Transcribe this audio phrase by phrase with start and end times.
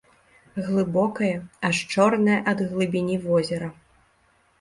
[0.67, 1.29] Глыбокае,
[1.69, 3.69] аж чорнае ад глыбіні возера.